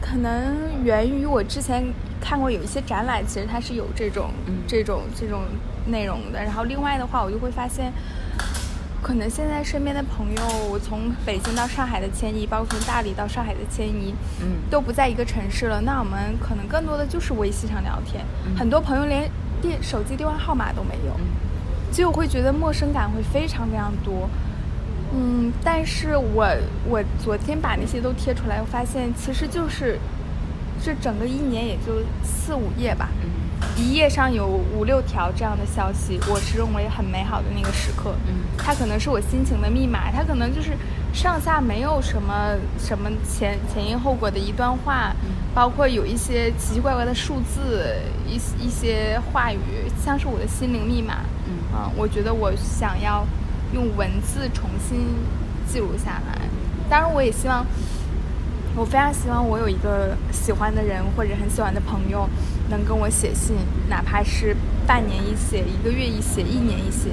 [0.00, 1.84] 可能源于我之前
[2.20, 4.30] 看过有一些展览，其实它是有这种
[4.68, 5.42] 这种这种
[5.84, 6.40] 内容的。
[6.40, 7.92] 然后另外的话，我就会发现，
[9.02, 15.80] 可能现在身边的朋友，我从北京到上海的迁移，包括从大理到上海的迁移，嗯，都不在一个城市了。
[15.80, 18.24] 那我们可能更多的就是微信上聊天，
[18.56, 19.28] 很多朋友连
[19.60, 21.16] 电手机电话号码都没有，
[21.92, 24.30] 所以我会觉得陌生感会非常非常多。
[25.14, 26.46] 嗯，但是我
[26.88, 29.98] 我昨天把那些都贴出来，我发现其实就是
[30.80, 33.10] 这整个一年也就四五页吧，
[33.76, 38.14] 一页上有五六条这样的消息，我是认为很美好的那个时刻。
[38.26, 40.76] 嗯，它可能是我心情的密码，它可能就是
[41.12, 45.14] 上下没有什么什么前前因后果的一段话，
[45.54, 47.96] 包括有一些奇奇怪怪的数字，
[48.26, 48.34] 一
[48.66, 49.58] 一些话语，
[50.04, 51.18] 像是我的心灵密码。
[51.46, 53.26] 嗯，我觉得我想要。
[53.72, 54.98] 用文字重新
[55.66, 56.42] 记录下来，
[56.90, 57.64] 当然我也希望，
[58.76, 62.28] 我非常希望我有一个喜欢的人或者很喜欢的朋友，
[62.72, 63.54] 能跟我写信，
[63.88, 64.56] 哪怕是
[64.86, 67.10] 半年一写、一个月一写、一年一写。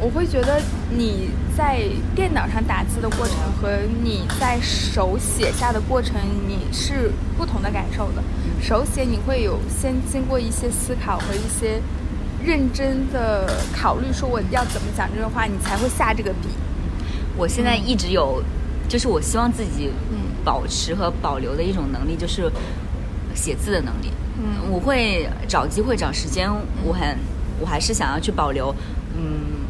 [0.00, 0.60] 我会觉得
[0.96, 1.82] 你在
[2.14, 6.14] 电脑上打字的过程和你在手写下的过程，
[6.46, 8.22] 你是不同的感受的。
[8.62, 11.80] 手写你会有先经过一些思考和一些。
[12.40, 16.48] 认真的考虑说我要怎么讲这个话，你才会下这个笔。
[17.36, 18.40] 我现在一直有，
[18.88, 19.90] 就是我希望自己
[20.44, 22.48] 保持和保留的一种能力，就是
[23.34, 24.12] 写字的能力。
[24.38, 26.50] 嗯，我会找机会找时间，
[26.84, 27.18] 我很，
[27.60, 28.74] 我还是想要去保留，
[29.16, 29.66] 嗯，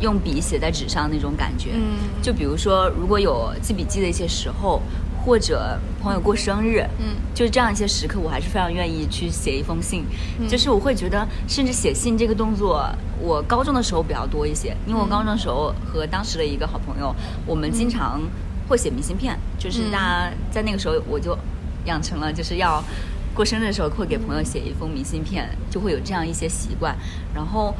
[0.00, 1.70] 用笔写在纸上那种感觉。
[1.74, 4.82] 嗯，就比如说，如果有记笔记的一些时候。
[5.26, 10.06] 或者朋友过生日，嗯，就是这样一些时刻，我还是非常愿意去写一封信。
[10.48, 12.88] 就是我会觉得，甚至写信这个动作，
[13.20, 18.22] 我高中的时候比较多一些，因为我高中的时候和当时的一个好朋友，我们经常
[18.68, 19.38] 会写明信片。
[19.58, 21.36] 就是大家在那个时候，我就
[21.84, 22.82] 养成了就是要
[23.38, 26.92] 过生日的时候会给朋友写一封明信片，就会有这样一些习惯。
[27.32, 27.72] 然后，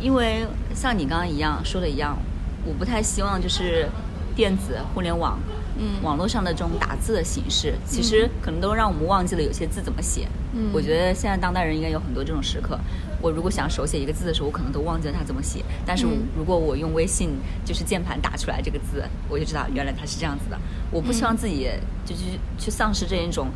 [0.00, 2.18] 因为像你刚刚一样说的一样，
[2.66, 3.88] 我不太希望就是
[4.34, 5.38] 电子互联网。
[5.76, 10.26] 嗯，网络上的这种打字的形式，其实可能都让我们忘记了有些字怎么写。
[10.52, 12.78] 嗯，我觉得现在当代人应该有很多这种时刻。
[13.20, 15.64] 我如果想手写一个字的时候，我可能都忘记了它怎么写。
[15.86, 17.30] 但是如果我用微信，
[17.64, 20.58] 就是键盘打出来这个字，我就知道原来它是这样子的。
[20.90, 21.68] 我不希望自己
[22.04, 23.48] 就去去丧失这一种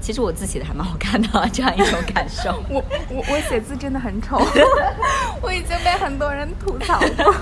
[0.00, 2.62] 其实我字写的还蛮好看的，这样一种感受。
[2.68, 4.38] 我我我写字真的很丑，
[5.42, 7.34] 我已经被很多人吐槽过，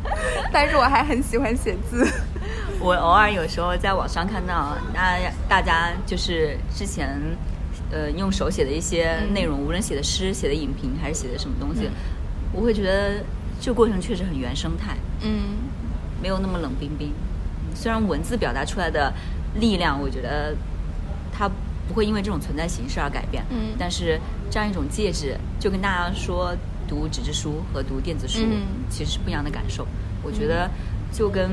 [0.52, 2.06] 但是我还很喜欢写字。
[2.80, 7.18] 我偶尔有时候在网上看到那大家就是之前
[7.90, 11.90] 呃用手写的一些内容，无论写的诗、写的影评还是写的什么东西，
[12.52, 13.24] 我会觉得
[13.60, 15.56] 这个过程确实很原生态，嗯，
[16.22, 17.12] 没有那么冷冰冰。
[17.74, 19.12] 虽然文字表达出来的
[19.54, 20.54] 力量，我觉得
[21.32, 21.50] 它
[21.88, 24.20] 不会因为这种存在形式而改变，嗯但是
[24.50, 26.54] 这样一种介质，就跟大家说
[26.88, 29.86] 读纸质书和读电子书、嗯其实是不一样的感受。
[30.22, 30.70] 我觉得
[31.12, 31.50] 就跟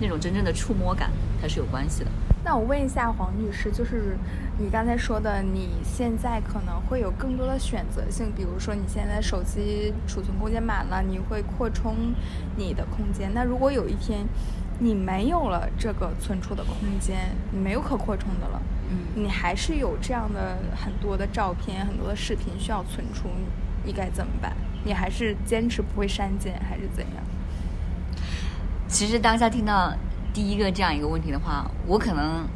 [0.00, 2.10] 那种真正的触摸感它是有关系的。
[2.44, 4.16] 那我问一下黄女士，就是
[4.58, 12.14] 你刚才说的，你现在可能会有更多的选择性，比如说你现在手机储存空间满了，你会扩充
[12.56, 13.30] 你的空间。
[13.34, 14.26] 那如果有一天
[14.78, 23.28] 你没有了这个存储的空间，你没有可扩充的了，嗯你还是有这样的很多的照片、很多的视频需要存储，
[23.84, 24.56] 你该怎么办？
[24.84, 27.24] 你还是坚持不会删减，还是怎样？
[28.86, 29.92] 其实当下听到
[30.32, 32.46] 第一个这样一个问题的话，我可能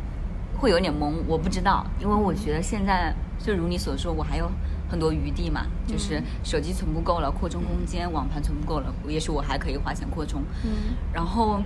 [0.57, 4.51] 会有点懵，我不知道，因为我觉得现在就如你所说，我还有
[4.89, 10.41] 很多余地嘛，就是手机存不够了，扩充空间，网盘存不够了，也许我还可以花钱扩充。
[10.65, 11.61] 嗯然后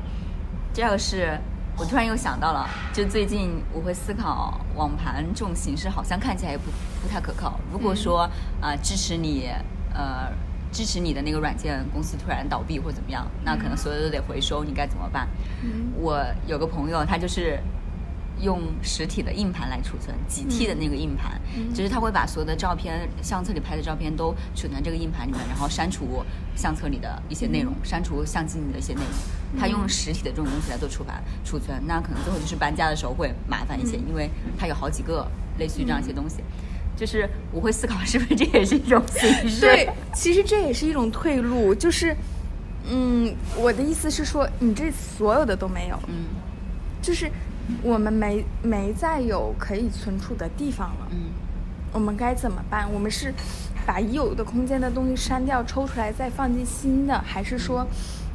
[0.74, 1.38] 第二个是，
[1.78, 6.64] 我突然又想到了，就最近我会思考网盘这种形式好像看起来也不
[7.02, 7.60] 不太可靠。
[7.70, 8.22] 如果说
[8.60, 9.50] 啊、呃支持你
[9.92, 10.32] 呃
[10.72, 15.28] 支持你的那个软件公司突然倒闭或怎么样，那可能所有都得回收，你该怎么办？
[15.62, 17.60] 嗯我有个朋友，他就是
[18.40, 26.22] 用实体的硬盘来储存几 T 的那个硬盘，嗯就是他会把所有的照片、相册里拍的照片都储存这个硬盘里面，然后删除
[26.54, 29.58] 相册里的一些内容，删除相机里的一些内容。
[29.58, 35.26] 他用实体的这种东西来做储盘储存，那可能最后就是搬家的时候会麻烦一些，因为它有好几个
[35.58, 36.36] 类似于这样一些东西。
[36.96, 39.60] 就是我会思考，是不是这也是一种形式？
[39.60, 42.16] 对，其实这也是一种退路，就是，
[42.90, 46.24] 嗯，我的意思是说，你这所有的都没有，嗯
[47.02, 47.30] 就是
[47.82, 51.18] 我们没没再有可以存储的地方了，嗯
[51.92, 52.86] 我们该怎么办？
[52.92, 53.32] 我们是
[53.86, 57.86] 把已有的空间的东西删掉，抽出来再放进新的，还是说？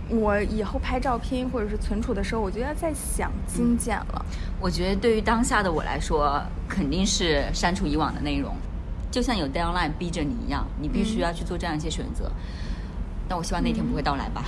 [0.10, 4.26] 我以后拍照片或者是存储的时候，我就要再想精简了。
[4.60, 8.54] 我觉得对于当下的我来说，肯定是删除以往的内容，
[9.10, 12.30] 就像有 deadline 逼着你一样，你必须要去做这样一些选择。
[13.30, 14.44] 但我希望那天不会到来吧。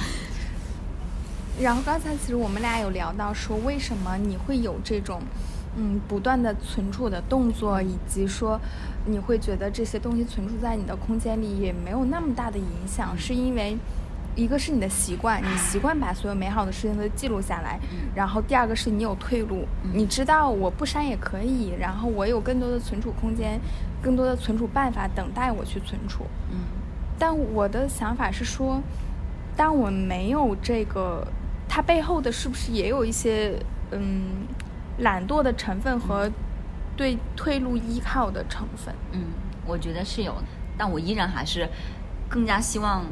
[1.61, 5.21] 然后刚才其实我们俩有聊到说，为什么你会有这种
[5.77, 8.59] 嗯不断的存储的动作，以及说
[9.05, 13.77] 你会觉得这些东西存储在你的空间里也没有那么大的影响，是因为
[14.35, 17.79] 一个是你的习惯，你习惯把所有美好的事情都记录下来，
[18.15, 23.59] 然后第二个是你有退路，你知道我不删也可以，然后我有更多的存储空间，
[24.01, 26.23] 更多的存储办法等待我去存储。
[26.51, 26.57] 嗯。
[27.19, 28.81] 但我的想法是说，
[29.55, 31.25] 当我没有这个，
[31.75, 33.59] 它背后的是不是也有一些
[33.89, 34.45] 嗯
[34.99, 36.29] 懒惰的成分和
[36.95, 38.93] 对退路依靠的成分？
[39.11, 39.23] 嗯，
[39.65, 40.35] 我觉得是有，
[40.77, 41.67] 但我依然还是
[42.29, 43.03] 更加希望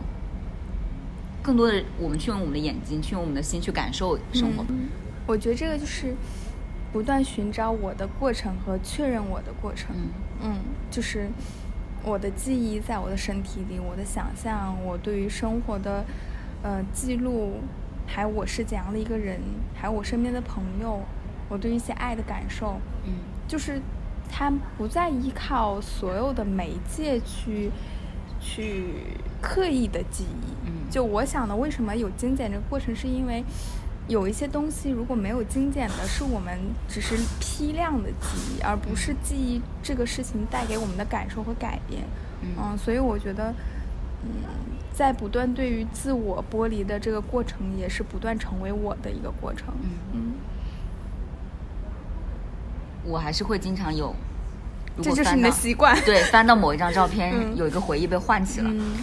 [1.42, 4.64] 更多的我们去用我们的眼睛，去用我们的心去感受生活。
[4.70, 4.90] 嗯
[5.26, 6.14] 我觉得这个就是
[6.94, 9.96] 不断寻找我的过程和确认我的过程。
[9.96, 10.10] 嗯
[10.44, 10.56] 嗯，
[10.92, 11.28] 就是
[12.04, 16.06] 我的记忆在我的身体里，我的想象，我对于生活的
[16.62, 17.62] 呃记录，
[18.14, 19.40] 还有我是怎样的一个人，
[19.74, 21.00] 还有我身边的朋友，
[21.48, 23.14] 我对一些爱的感受，嗯
[23.48, 23.82] 就是
[24.30, 27.72] 他不再依靠所有的媒介去
[28.40, 28.94] 去
[29.42, 30.68] 刻意的记忆。
[30.68, 33.44] 嗯就我想的，为什么有精简这个过程，是因为
[34.08, 42.04] 有一些东西如果没有精简的，是我们只是批量的记忆，而不是记忆这个事情带给我们的感受和改变。
[42.44, 43.54] 嗯所以我觉得，
[44.24, 44.30] 嗯，
[44.94, 49.74] 在不断对于自我剥离的这个过程，也是不断成为我的一个过程。
[49.82, 50.34] 嗯嗯，
[53.04, 54.16] 我还是会经常有，
[55.02, 56.00] 这就是你的习惯。
[56.06, 58.70] 对，翻到某一张照片， 嗯有一个回忆被唤起了。
[58.72, 58.94] 嗯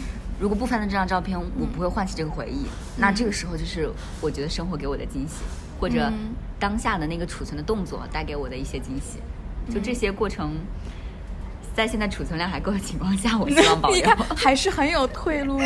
[0.40, 2.64] 如果不翻到这张照片，我不会唤起这个回忆。
[2.96, 5.42] 那这个时候就是我觉得生活给我的惊喜，
[5.81, 9.18] 或者嗯当下的那个储存的动作带给我的一些惊喜。
[9.68, 10.52] 就嗯这些过程，
[11.79, 14.01] 在现在储存量还够的情况下，我希望保 你。
[14.01, 15.61] 看还是很有退路。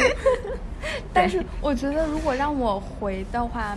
[1.13, 3.77] 但是我觉得，如果让我回的话，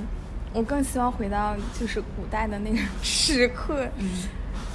[0.53, 3.87] 我更希望回到就是古代的那个 时刻。
[3.97, 4.09] 嗯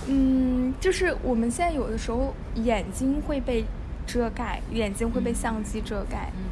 [0.09, 3.65] 嗯，就是我们现在有的时候眼睛会被
[4.07, 6.45] 遮盖，眼睛会被相机遮盖，嗯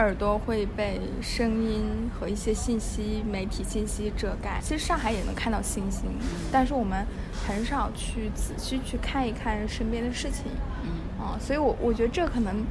[0.00, 4.58] 耳朵会被声音和一些信息、媒体信息遮盖。
[4.62, 6.04] 其实上海也能看到星星，
[6.50, 7.06] 但是我们
[7.46, 10.44] 很少去仔细去看一看身边的事情。
[10.82, 12.64] 嗯，啊，所以我我觉得这可能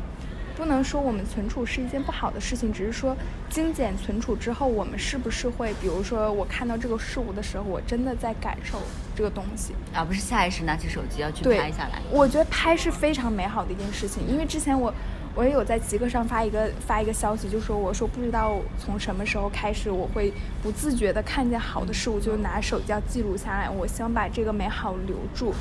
[0.55, 3.15] 不能说我们存储是一件不好的事情，只是说
[3.47, 8.82] 精简存储之后，我们是不是会，比如说我看到这个事物的时候，我真的在感受
[9.15, 12.01] 这个东西，而不是下意识拿起手机要去拍下来。
[12.09, 14.91] 我觉得拍是非常美好的一件事情，因为之前我。
[15.40, 25.54] 我也有在极客上发一个发一个消息，就说我说不知道从什么时候开始，我会不自觉的看见好的事物就拿手机要记录下来，我希望把这个美好留住。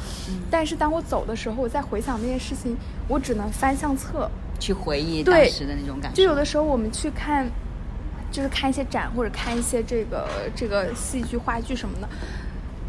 [0.51, 2.77] 但是当我走的时候，我再回想那件事情，
[3.07, 6.17] 我只能翻相册去回忆当时的那种感觉。
[6.17, 7.49] 就有的时候我们去看，
[8.33, 10.27] 就是看一些展或者看一些这个
[10.57, 12.09] 这个戏剧话剧什么的。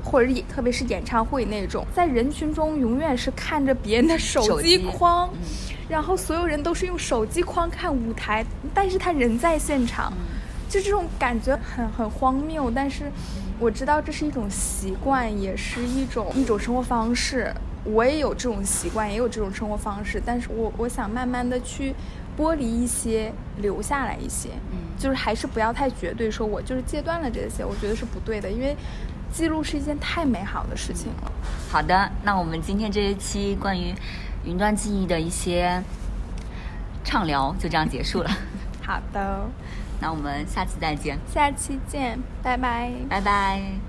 [0.10, 5.30] 或者特别是演唱会那种，在人群中永远是看着别人的手机框，
[5.88, 8.44] 然后所有人都是用手机框看舞台，
[8.74, 10.12] 但是他人在现场，
[10.68, 12.72] 就这种感觉很很荒谬。
[12.72, 13.12] 但是
[13.60, 17.54] 我知道这是一种习惯，也是一种一种生活方式。
[17.84, 21.94] 我也有这种习惯，也有这种生活方式，但是我我想慢慢的去
[22.38, 23.32] 剥离一些，
[23.62, 28.76] 留下来一些，嗯，就是还是不要太绝对，说我就是戒断了这些，我觉得是不对的，因为。
[29.32, 31.32] 记录是一件太美好的事情了。
[31.72, 33.94] 好的，那我们今天这一期关于
[34.44, 35.82] 云端记忆的一些
[37.04, 38.30] 畅聊就这样结束了。
[38.86, 39.48] 好的，
[40.02, 41.18] 那我们下期再见。
[41.32, 43.89] 下期见，拜拜，拜拜。